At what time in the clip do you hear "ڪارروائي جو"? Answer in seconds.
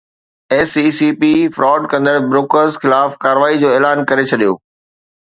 3.23-3.67